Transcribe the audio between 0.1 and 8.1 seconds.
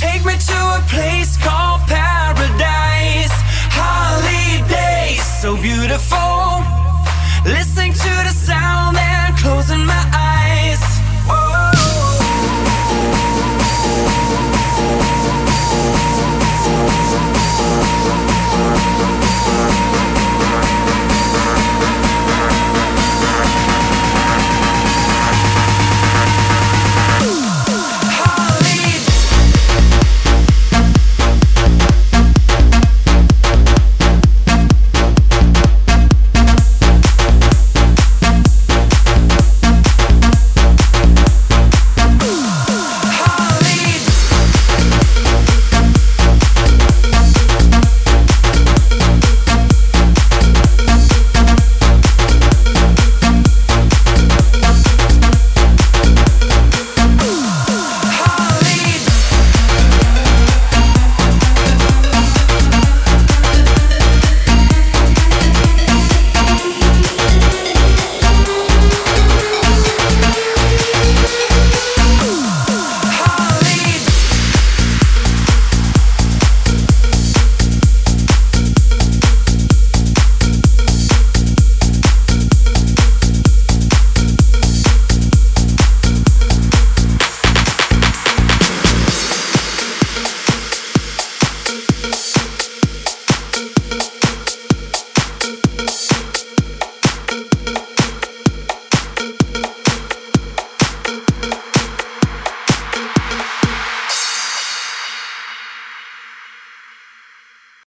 me to a place called paradise. Holidays, so beautiful. Listening to